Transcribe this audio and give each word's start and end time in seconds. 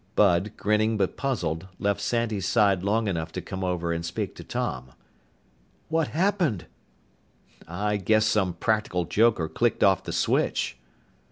Bud, 0.15 0.53
grinning 0.57 0.97
but 0.97 1.15
puzzled, 1.15 1.67
left 1.77 2.01
Sandy's 2.01 2.47
side 2.47 2.81
long 2.81 3.07
enough 3.07 3.31
to 3.33 3.39
come 3.39 3.63
over 3.63 3.93
and 3.93 4.03
speak 4.03 4.33
to 4.33 4.43
Tom. 4.43 4.93
"What 5.89 6.07
happened?" 6.07 6.65
"I 7.67 7.97
guess 7.97 8.25
some 8.25 8.53
practical 8.55 9.05
joker 9.05 9.47
clicked 9.47 9.83
off 9.83 10.01
the 10.01 10.11
switch." 10.11 10.79